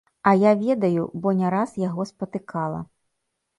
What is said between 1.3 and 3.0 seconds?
не раз яго спатыкала.